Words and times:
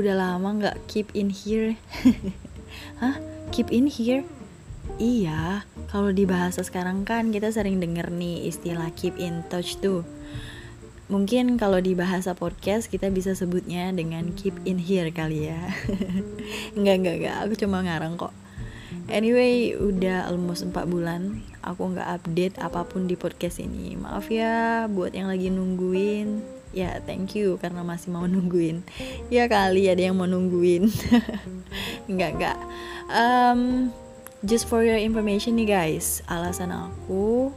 udah 0.00 0.16
lama 0.16 0.48
nggak 0.56 0.76
keep 0.88 1.12
in 1.12 1.28
here. 1.28 1.76
Hah? 3.00 3.20
Keep 3.52 3.68
in 3.68 3.86
here? 3.86 4.24
Iya, 4.96 5.62
kalau 5.92 6.10
di 6.10 6.24
bahasa 6.24 6.64
sekarang 6.64 7.04
kan 7.04 7.30
kita 7.30 7.52
sering 7.52 7.78
denger 7.78 8.08
nih 8.08 8.48
istilah 8.48 8.88
keep 8.96 9.14
in 9.20 9.44
touch 9.52 9.76
tuh. 9.78 10.02
Mungkin 11.10 11.58
kalau 11.58 11.82
di 11.82 11.98
bahasa 11.98 12.38
podcast 12.38 12.86
kita 12.86 13.10
bisa 13.10 13.34
sebutnya 13.34 13.90
dengan 13.90 14.30
keep 14.34 14.54
in 14.64 14.78
here 14.78 15.10
kali 15.10 15.50
ya. 15.50 15.58
enggak, 16.78 16.96
enggak, 17.02 17.16
enggak, 17.20 17.36
aku 17.42 17.54
cuma 17.58 17.82
ngarang 17.82 18.14
kok. 18.14 18.32
Anyway, 19.10 19.74
udah 19.74 20.30
almost 20.30 20.62
4 20.66 20.86
bulan 20.86 21.42
aku 21.60 21.92
nggak 21.96 22.08
update 22.20 22.56
apa 22.62 22.86
pun 22.86 23.10
di 23.10 23.18
podcast 23.18 23.58
ini. 23.58 23.98
Maaf 23.98 24.30
ya 24.30 24.86
buat 24.86 25.12
yang 25.12 25.28
lagi 25.28 25.50
nungguin. 25.50 26.59
Ya, 26.70 27.02
thank 27.02 27.34
you 27.34 27.58
karena 27.58 27.82
masih 27.82 28.14
mau 28.14 28.30
nungguin. 28.30 28.86
Ya 29.26 29.50
kali 29.50 29.90
ada 29.90 30.06
yang 30.06 30.14
mau 30.14 30.30
nungguin. 30.30 30.86
enggak, 32.10 32.30
enggak. 32.38 32.58
Um, 33.10 33.90
just 34.46 34.70
for 34.70 34.86
your 34.86 34.98
information 34.98 35.58
nih 35.58 35.74
guys, 35.74 36.22
alasan 36.30 36.70
aku 36.70 37.50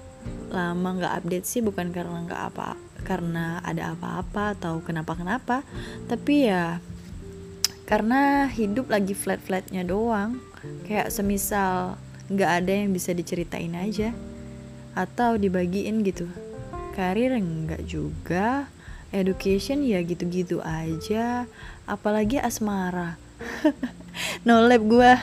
lama 0.49 0.89
nggak 0.97 1.13
update 1.21 1.45
sih 1.45 1.61
bukan 1.61 1.89
karena 1.89 2.25
nggak 2.25 2.43
apa 2.53 2.77
karena 3.03 3.59
ada 3.61 3.93
apa-apa 3.93 4.55
atau 4.55 4.79
kenapa-kenapa, 4.79 5.61
tapi 6.07 6.47
ya 6.47 6.79
karena 7.83 8.47
hidup 8.47 8.87
lagi 8.87 9.11
flat-flatnya 9.11 9.83
doang 9.83 10.39
kayak 10.87 11.11
semisal 11.11 11.99
nggak 12.31 12.51
ada 12.63 12.71
yang 12.71 12.95
bisa 12.95 13.11
diceritain 13.11 13.75
aja 13.75 14.15
atau 14.95 15.35
dibagiin 15.35 15.99
gitu 16.07 16.25
karir 16.95 17.35
enggak 17.35 17.83
juga 17.83 18.71
education 19.13 19.85
ya 19.85 20.01
gitu-gitu 20.01 20.59
aja. 20.65 21.45
Apalagi 21.85 22.41
asmara. 22.41 23.15
No 24.45 24.61
lab 24.61 24.85
gue 24.85 25.13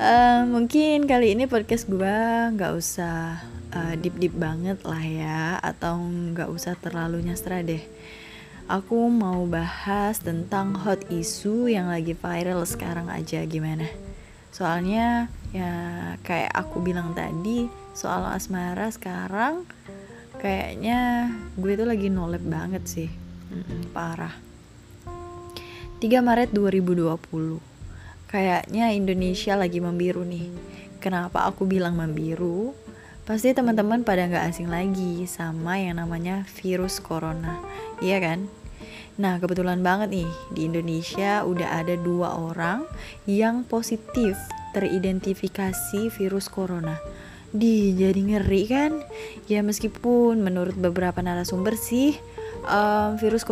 uh, 0.00 0.42
mungkin 0.48 1.04
kali 1.04 1.36
ini 1.36 1.44
podcast 1.46 1.86
gue 1.86 2.16
nggak 2.56 2.72
usah 2.74 3.38
uh, 3.70 3.94
deep 4.00 4.16
deep 4.16 4.34
banget 4.34 4.80
lah 4.82 5.04
ya 5.04 5.40
atau 5.60 6.00
nggak 6.00 6.48
usah 6.50 6.74
terlalu 6.80 7.22
nyastra 7.22 7.60
deh. 7.60 7.84
Aku 8.70 9.10
mau 9.10 9.46
bahas 9.50 10.22
tentang 10.22 10.78
hot 10.78 11.02
issue 11.10 11.66
yang 11.66 11.90
lagi 11.90 12.14
viral 12.14 12.62
sekarang 12.62 13.10
aja 13.10 13.42
gimana. 13.42 13.86
Soalnya 14.54 15.26
ya 15.50 15.74
kayak 16.22 16.54
aku 16.54 16.78
bilang 16.78 17.10
tadi 17.14 17.66
soal 17.94 18.22
asmara 18.30 18.86
sekarang 18.94 19.66
kayaknya 20.40 21.30
gue 21.54 21.72
tuh 21.76 21.86
lagi 21.86 22.08
nolep 22.08 22.40
banget 22.40 22.82
sih. 22.88 23.10
Mm-mm, 23.52 23.92
parah. 23.92 24.34
3 26.00 26.24
Maret 26.24 26.50
2020 26.56 27.60
kayaknya 28.24 28.94
Indonesia 28.96 29.52
lagi 29.58 29.84
membiru 29.84 30.24
nih. 30.24 30.48
Kenapa 30.96 31.44
aku 31.44 31.68
bilang 31.68 32.00
membiru? 32.00 32.72
Pasti 33.28 33.52
teman-teman 33.52 34.00
pada 34.00 34.24
nggak 34.26 34.48
asing 34.48 34.72
lagi 34.72 35.28
sama 35.28 35.76
yang 35.76 36.00
namanya 36.00 36.48
virus 36.56 36.98
corona. 37.04 37.60
Iya 38.00 38.18
kan? 38.18 38.48
Nah, 39.20 39.36
kebetulan 39.36 39.84
banget 39.84 40.24
nih, 40.24 40.30
di 40.56 40.64
Indonesia 40.64 41.44
udah 41.44 41.84
ada 41.84 41.92
dua 42.00 42.40
orang 42.40 42.88
yang 43.28 43.68
positif 43.68 44.40
teridentifikasi 44.72 46.08
virus 46.08 46.48
corona. 46.48 46.96
Di 47.50 47.94
jadi 47.98 48.20
ngeri 48.20 48.62
kan? 48.70 48.92
Ya 49.50 49.60
meskipun 49.66 50.38
menurut 50.38 50.78
beberapa 50.78 51.18
narasumber 51.18 51.74
sih 51.74 52.14
um, 52.66 53.16
virus 53.18 53.42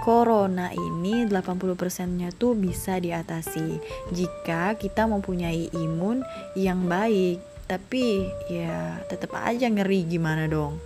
corona 0.00 0.70
ini 0.72 1.26
80%-nya 1.26 2.32
tuh 2.36 2.54
bisa 2.56 2.96
diatasi 2.96 3.80
jika 4.14 4.76
kita 4.78 5.04
mempunyai 5.08 5.68
imun 5.74 6.22
yang 6.56 6.86
baik. 6.86 7.40
Tapi 7.68 8.28
ya 8.52 9.00
tetap 9.08 9.32
aja 9.38 9.68
ngeri 9.68 10.04
gimana 10.04 10.48
dong. 10.48 10.76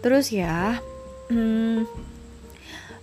Terus 0.00 0.32
ya, 0.32 0.80
hmm, 1.28 1.84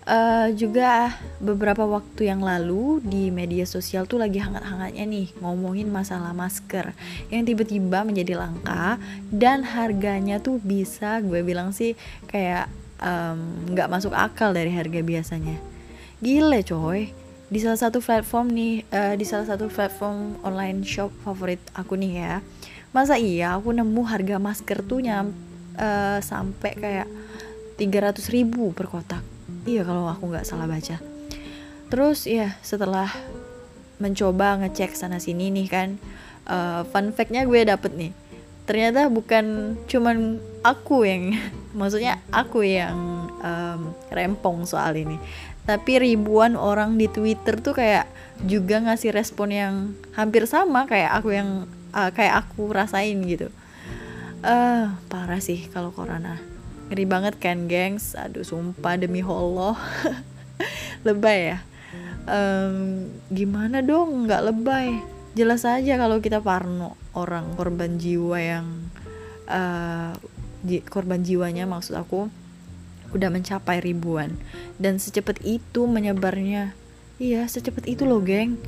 Uh, 0.08 0.56
juga 0.56 1.20
beberapa 1.44 1.84
waktu 1.84 2.32
yang 2.32 2.40
lalu 2.40 3.04
di 3.04 3.28
media 3.28 3.68
sosial 3.68 4.08
tuh 4.08 4.24
lagi 4.24 4.40
hangat-hangatnya 4.40 5.04
nih 5.04 5.36
ngomongin 5.44 5.92
masalah 5.92 6.32
masker 6.32 6.96
yang 7.28 7.44
tiba-tiba 7.44 8.08
menjadi 8.08 8.40
langka 8.40 8.96
dan 9.28 9.68
harganya 9.68 10.40
tuh 10.40 10.64
bisa 10.64 11.20
gue 11.20 11.44
bilang 11.44 11.76
sih 11.76 12.00
kayak 12.32 12.72
nggak 13.68 13.88
um, 13.88 13.92
masuk 13.92 14.16
akal 14.16 14.56
dari 14.56 14.72
harga 14.72 15.04
biasanya. 15.04 15.60
Gile 16.24 16.64
coy. 16.64 17.12
Di 17.52 17.60
salah 17.60 17.80
satu 17.80 18.00
platform 18.00 18.48
nih 18.56 18.88
uh, 18.88 19.16
di 19.20 19.28
salah 19.28 19.44
satu 19.44 19.68
platform 19.68 20.40
online 20.44 20.88
shop 20.88 21.12
favorit 21.28 21.60
aku 21.76 22.00
nih 22.00 22.12
ya 22.16 22.34
masa 22.96 23.20
iya 23.20 23.56
aku 23.56 23.76
nemu 23.76 24.02
harga 24.08 24.40
masker 24.40 24.84
tuh 24.84 25.04
nyam 25.04 25.36
uh, 25.76 26.20
sampai 26.24 26.72
kayak 26.76 27.08
300 27.78 28.34
ribu 28.34 28.74
per 28.74 28.90
kotak 28.90 29.37
iya 29.68 29.84
kalau 29.84 30.08
aku 30.08 30.32
nggak 30.32 30.48
salah 30.48 30.66
baca. 30.66 30.98
Terus 31.92 32.24
ya 32.24 32.56
setelah 32.64 33.12
mencoba 34.00 34.64
ngecek 34.64 34.96
sana 34.96 35.20
sini 35.20 35.52
nih 35.52 35.68
kan 35.68 35.90
uh, 36.48 36.88
fun 36.88 37.12
factnya 37.12 37.44
gue 37.44 37.68
dapet 37.68 37.92
nih. 37.94 38.12
Ternyata 38.64 39.12
bukan 39.12 39.76
cuman 39.86 40.40
aku 40.64 41.04
yang 41.04 41.36
maksudnya 41.80 42.24
aku 42.32 42.64
yang 42.64 43.28
um, 43.44 43.92
rempong 44.10 44.64
soal 44.64 44.96
ini. 44.96 45.20
Tapi 45.68 46.00
ribuan 46.00 46.56
orang 46.56 46.96
di 46.96 47.12
Twitter 47.12 47.60
tuh 47.60 47.76
kayak 47.76 48.08
juga 48.48 48.80
ngasih 48.80 49.12
respon 49.12 49.52
yang 49.52 49.74
hampir 50.16 50.48
sama 50.48 50.88
kayak 50.88 51.12
aku 51.12 51.36
yang 51.36 51.68
uh, 51.92 52.10
kayak 52.16 52.48
aku 52.48 52.72
rasain 52.72 53.20
gitu. 53.28 53.52
Uh, 54.48 54.96
parah 55.12 55.44
sih 55.44 55.68
kalau 55.74 55.92
corona 55.92 56.47
ngeri 56.88 57.06
banget 57.08 57.36
kan 57.40 57.68
gengs? 57.68 58.16
Aduh 58.16 58.44
sumpah 58.44 58.96
demi 59.00 59.24
Allah. 59.24 59.76
Lebay 61.08 61.56
ya? 61.56 61.60
Um, 62.28 63.08
gimana 63.32 63.80
dong? 63.80 64.28
Nggak 64.28 64.52
lebay. 64.52 65.00
Jelas 65.32 65.64
aja 65.64 65.96
kalau 65.96 66.20
kita 66.20 66.44
parno 66.44 67.00
orang 67.16 67.56
korban 67.56 67.96
jiwa 67.96 68.36
yang 68.42 68.68
uh, 69.48 70.12
korban 70.92 71.24
jiwanya 71.24 71.64
maksud 71.64 71.96
aku 71.96 72.28
udah 73.16 73.32
mencapai 73.32 73.80
ribuan. 73.80 74.36
Dan 74.76 75.00
secepat 75.00 75.40
itu 75.48 75.88
menyebarnya. 75.88 76.76
Iya 77.18 77.48
secepat 77.48 77.88
itu 77.88 78.04
loh 78.04 78.20
geng. 78.20 78.60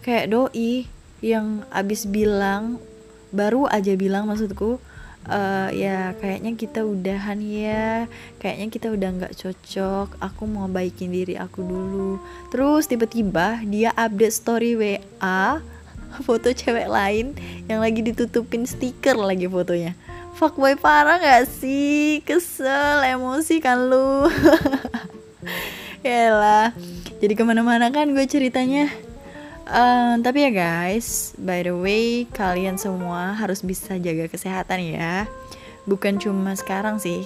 Kayak 0.00 0.32
doi 0.32 0.88
yang 1.22 1.62
abis 1.70 2.08
bilang 2.08 2.82
baru 3.30 3.68
aja 3.70 3.94
bilang 3.94 4.26
maksudku 4.28 4.82
uh, 5.28 5.68
ya 5.70 6.14
kayaknya 6.18 6.52
kita 6.58 6.80
udahan 6.82 7.38
ya. 7.42 8.06
Kayaknya 8.42 8.66
kita 8.70 8.86
udah 8.90 9.08
nggak 9.18 9.34
cocok. 9.38 10.08
Aku 10.18 10.42
mau 10.48 10.66
baikin 10.66 11.12
diri 11.14 11.38
aku 11.38 11.62
dulu. 11.62 12.18
Terus 12.50 12.88
tiba-tiba 12.90 13.60
dia 13.66 13.94
update 13.94 14.34
story 14.34 14.72
WA 14.74 15.60
foto 16.26 16.48
cewek 16.50 16.88
lain 16.90 17.36
yang 17.66 17.80
lagi 17.80 18.00
ditutupin 18.02 18.66
stiker 18.66 19.16
lagi 19.16 19.46
fotonya. 19.46 19.94
Fuckboy 20.32 20.80
parah 20.80 21.20
gak 21.20 21.44
sih? 21.44 22.24
Kesel 22.24 23.04
emosi 23.04 23.60
kan 23.60 23.78
lu? 23.86 24.26
Yalah. 26.06 26.72
Jadi 27.20 27.32
ke 27.36 27.44
mana-mana 27.46 27.92
kan 27.94 28.10
gue 28.10 28.26
ceritanya 28.26 28.90
Uh, 29.62 30.18
tapi 30.26 30.42
ya 30.42 30.50
guys, 30.50 31.38
by 31.38 31.62
the 31.62 31.70
way, 31.70 32.26
kalian 32.34 32.74
semua 32.74 33.38
harus 33.38 33.62
bisa 33.62 33.94
jaga 33.94 34.26
kesehatan 34.26 34.82
ya. 34.82 35.30
Bukan 35.86 36.18
cuma 36.18 36.58
sekarang 36.58 36.98
sih. 36.98 37.22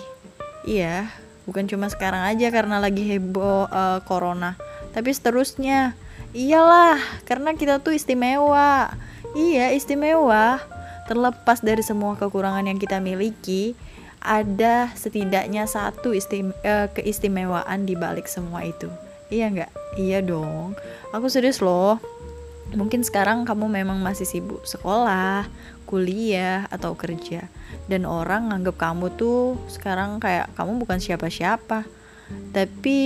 Iya, 0.69 1.09
bukan 1.49 1.65
cuma 1.65 1.88
sekarang 1.88 2.27
aja 2.29 2.53
karena 2.53 2.77
lagi 2.77 3.06
heboh 3.09 3.69
uh, 3.73 4.00
corona. 4.05 4.59
Tapi 4.93 5.12
seterusnya. 5.12 5.97
Iyalah, 6.37 7.00
karena 7.25 7.56
kita 7.56 7.81
tuh 7.81 7.97
istimewa. 7.97 8.93
Iya, 9.32 9.73
istimewa. 9.73 10.61
Terlepas 11.09 11.65
dari 11.65 11.81
semua 11.81 12.19
kekurangan 12.21 12.67
yang 12.69 12.77
kita 12.77 13.00
miliki, 13.00 13.73
ada 14.21 14.91
setidaknya 14.93 15.65
satu 15.65 16.12
istim 16.12 16.50
uh, 16.67 16.91
keistimewaan 16.93 17.89
di 17.89 17.97
balik 17.97 18.29
semua 18.29 18.67
itu. 18.67 18.91
Iya 19.31 19.50
nggak? 19.50 19.73
Iya 19.97 20.19
dong. 20.23 20.75
Aku 21.15 21.31
serius 21.31 21.62
loh 21.62 21.99
mungkin 22.75 23.07
sekarang 23.07 23.47
kamu 23.47 23.71
memang 23.71 24.03
masih 24.03 24.27
sibuk 24.27 24.67
sekolah, 24.67 25.47
kuliah 25.87 26.67
atau 26.67 26.99
kerja 26.99 27.47
dan 27.87 28.03
orang 28.03 28.51
nganggap 28.51 28.75
kamu 28.75 29.15
tuh 29.15 29.55
sekarang 29.71 30.19
kayak 30.19 30.51
kamu 30.59 30.83
bukan 30.83 30.99
siapa-siapa. 30.99 31.87
Tapi 32.51 32.99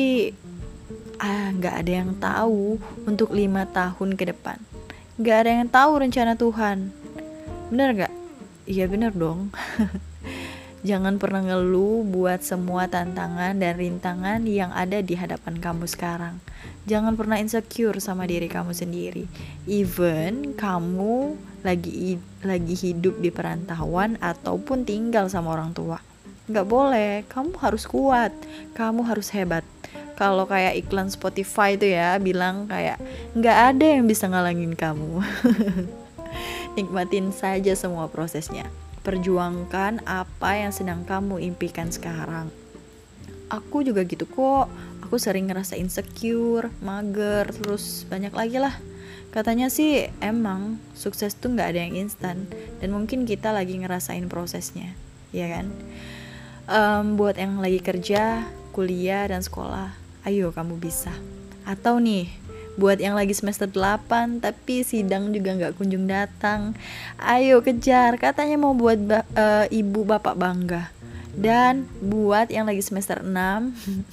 ah 1.20 1.52
nggak 1.52 1.74
ada 1.84 1.92
yang 1.92 2.16
tahu 2.16 2.80
untuk 3.04 3.36
lima 3.36 3.68
tahun 3.68 4.16
ke 4.16 4.32
depan. 4.32 4.56
Nggak 5.20 5.36
ada 5.36 5.50
yang 5.52 5.68
tahu 5.68 5.92
rencana 6.00 6.32
Tuhan. 6.32 6.88
Bener 7.68 7.88
gak? 7.92 8.14
Iya 8.64 8.88
bener 8.88 9.12
dong. 9.12 9.52
Jangan 10.80 11.20
pernah 11.20 11.44
ngeluh 11.44 12.08
buat 12.08 12.40
semua 12.40 12.88
tantangan 12.88 13.52
dan 13.52 13.76
rintangan 13.76 14.40
yang 14.48 14.72
ada 14.72 15.04
di 15.04 15.12
hadapan 15.12 15.60
kamu 15.60 15.84
sekarang. 15.84 16.40
Jangan 16.88 17.20
pernah 17.20 17.36
insecure 17.36 18.00
sama 18.00 18.24
diri 18.24 18.48
kamu 18.48 18.72
sendiri. 18.72 19.28
Even 19.68 20.56
kamu 20.56 21.36
lagi 21.60 22.16
lagi 22.40 22.72
hidup 22.72 23.20
di 23.20 23.28
perantauan 23.28 24.16
ataupun 24.24 24.88
tinggal 24.88 25.28
sama 25.28 25.52
orang 25.52 25.76
tua. 25.76 26.00
Nggak 26.48 26.66
boleh, 26.66 27.12
kamu 27.28 27.60
harus 27.60 27.84
kuat, 27.84 28.32
kamu 28.72 29.04
harus 29.04 29.28
hebat. 29.36 29.62
Kalau 30.16 30.48
kayak 30.48 30.80
iklan 30.80 31.12
Spotify 31.12 31.76
itu 31.76 31.92
ya 31.92 32.16
bilang 32.16 32.64
kayak 32.64 32.96
nggak 33.36 33.76
ada 33.76 33.86
yang 34.00 34.08
bisa 34.08 34.32
ngalangin 34.32 34.72
kamu. 34.72 35.20
Nikmatin 36.80 37.36
saja 37.36 37.76
semua 37.76 38.08
prosesnya. 38.08 38.64
Perjuangkan 39.00 40.04
apa 40.04 40.60
yang 40.60 40.72
sedang 40.76 41.08
kamu 41.08 41.40
impikan 41.40 41.88
sekarang. 41.88 42.52
Aku 43.48 43.80
juga 43.80 44.04
gitu 44.04 44.28
kok. 44.28 44.68
Aku 45.02 45.18
sering 45.18 45.50
ngerasa 45.50 45.74
insecure, 45.74 46.70
mager, 46.84 47.50
terus 47.50 48.06
banyak 48.06 48.30
lagi 48.30 48.62
lah. 48.62 48.76
Katanya 49.30 49.70
sih 49.70 50.10
emang 50.18 50.82
sukses 50.94 51.38
tuh 51.38 51.54
nggak 51.54 51.70
ada 51.70 51.80
yang 51.86 51.94
instan 52.06 52.50
dan 52.82 52.90
mungkin 52.90 53.26
kita 53.26 53.54
lagi 53.54 53.78
ngerasain 53.78 54.26
prosesnya, 54.26 54.90
ya 55.30 55.46
kan? 55.46 55.66
Um, 56.66 57.14
buat 57.14 57.38
yang 57.38 57.62
lagi 57.62 57.78
kerja, 57.78 58.46
kuliah 58.74 59.26
dan 59.30 59.42
sekolah, 59.42 59.94
ayo 60.26 60.50
kamu 60.50 60.82
bisa. 60.82 61.14
Atau 61.62 62.02
nih, 62.02 62.26
buat 62.80 62.96
yang 62.96 63.12
lagi 63.12 63.36
semester 63.36 63.68
8 63.68 64.40
tapi 64.40 64.80
sidang 64.80 65.28
juga 65.36 65.52
nggak 65.52 65.76
kunjung 65.76 66.08
datang. 66.08 66.72
Ayo 67.20 67.60
kejar 67.60 68.16
katanya 68.16 68.56
mau 68.56 68.72
buat 68.72 68.96
ba 68.96 69.20
uh, 69.36 69.68
ibu 69.68 70.08
bapak 70.08 70.32
bangga. 70.40 70.88
Dan 71.36 71.84
buat 72.00 72.48
yang 72.48 72.64
lagi 72.64 72.80
semester 72.80 73.20
6 73.20 73.28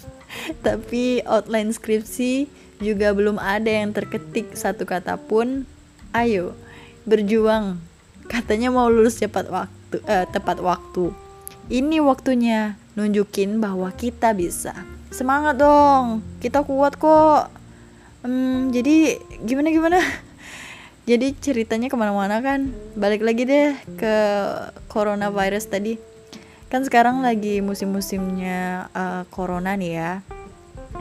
tapi 0.67 1.23
outline 1.23 1.71
skripsi 1.71 2.51
juga 2.83 3.15
belum 3.15 3.39
ada 3.39 3.71
yang 3.71 3.95
terketik 3.95 4.51
satu 4.51 4.83
kata 4.83 5.15
pun. 5.15 5.63
Ayo 6.11 6.51
berjuang. 7.07 7.79
Katanya 8.27 8.67
mau 8.67 8.91
lulus 8.91 9.15
cepat 9.15 9.47
waktu 9.47 10.03
uh, 10.03 10.27
tepat 10.27 10.59
waktu. 10.59 11.15
Ini 11.71 12.03
waktunya 12.03 12.75
nunjukin 12.99 13.63
bahwa 13.63 13.87
kita 13.95 14.35
bisa. 14.35 14.75
Semangat 15.07 15.55
dong 15.55 16.19
kita 16.43 16.67
kuat 16.67 16.99
kok 16.99 17.56
hmm, 18.27 18.75
jadi 18.75 19.23
gimana 19.47 19.71
gimana? 19.71 19.99
Jadi 21.07 21.39
ceritanya 21.39 21.87
ke 21.87 21.95
mana-mana 21.95 22.43
kan? 22.43 22.67
Balik 22.99 23.23
lagi 23.23 23.47
deh 23.47 23.79
ke 23.95 24.15
coronavirus 24.91 25.71
tadi. 25.71 25.95
Kan 26.67 26.83
sekarang 26.83 27.23
lagi 27.23 27.63
musim-musimnya 27.63 28.91
uh, 28.91 29.23
corona 29.31 29.79
nih 29.79 29.91
ya. 29.95 30.11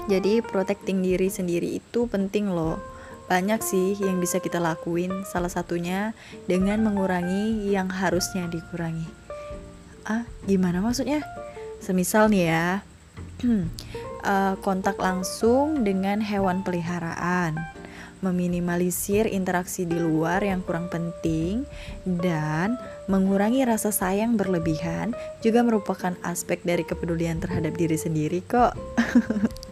Jadi 0.07 0.47
protecting 0.47 1.03
diri 1.03 1.27
sendiri 1.27 1.83
itu 1.83 2.07
penting 2.07 2.55
loh. 2.55 2.79
Banyak 3.27 3.59
sih 3.67 3.99
yang 3.99 4.23
bisa 4.23 4.39
kita 4.39 4.63
lakuin. 4.63 5.27
Salah 5.27 5.51
satunya 5.51 6.15
dengan 6.47 6.87
mengurangi 6.87 7.67
yang 7.75 7.91
harusnya 7.91 8.47
dikurangi. 8.47 9.11
Ah 10.07 10.23
gimana 10.47 10.79
maksudnya? 10.79 11.27
Semisal 11.83 12.31
nih 12.31 12.47
ya 12.47 12.67
uh, 14.27 14.59
kontak 14.61 14.99
langsung 14.99 15.87
dengan 15.87 16.19
hewan 16.19 16.67
peliharaan, 16.67 17.55
meminimalisir 18.21 19.31
interaksi 19.31 19.87
di 19.87 19.97
luar 19.97 20.43
yang 20.43 20.67
kurang 20.67 20.91
penting, 20.91 21.63
dan 22.03 22.75
mengurangi 23.07 23.63
rasa 23.63 23.95
sayang 23.95 24.35
berlebihan 24.35 25.15
juga 25.41 25.63
merupakan 25.63 26.19
aspek 26.27 26.59
dari 26.67 26.83
kepedulian 26.83 27.39
terhadap 27.39 27.79
diri 27.79 27.95
sendiri 27.97 28.43
kok. 28.43 28.75